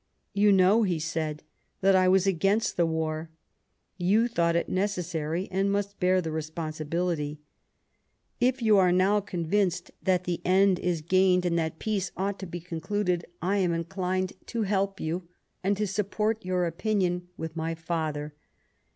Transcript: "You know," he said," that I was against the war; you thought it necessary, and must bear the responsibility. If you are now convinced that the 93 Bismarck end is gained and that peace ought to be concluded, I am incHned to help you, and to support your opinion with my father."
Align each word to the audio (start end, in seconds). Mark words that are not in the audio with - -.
"You 0.33 0.51
know," 0.51 0.81
he 0.81 0.97
said," 0.97 1.43
that 1.81 1.95
I 1.95 2.07
was 2.07 2.25
against 2.25 2.75
the 2.75 2.87
war; 2.87 3.29
you 3.99 4.27
thought 4.27 4.55
it 4.55 4.67
necessary, 4.67 5.47
and 5.51 5.71
must 5.71 5.99
bear 5.99 6.21
the 6.23 6.31
responsibility. 6.31 7.39
If 8.39 8.63
you 8.63 8.79
are 8.79 8.91
now 8.91 9.19
convinced 9.19 9.91
that 10.01 10.23
the 10.23 10.41
93 10.43 10.43
Bismarck 10.43 10.53
end 10.61 10.79
is 10.79 11.01
gained 11.03 11.45
and 11.45 11.59
that 11.59 11.77
peace 11.77 12.11
ought 12.17 12.39
to 12.39 12.47
be 12.47 12.59
concluded, 12.61 13.25
I 13.43 13.57
am 13.57 13.69
incHned 13.83 14.33
to 14.47 14.63
help 14.63 14.99
you, 14.99 15.27
and 15.63 15.77
to 15.77 15.85
support 15.85 16.43
your 16.43 16.65
opinion 16.65 17.27
with 17.37 17.55
my 17.55 17.75
father." 17.75 18.33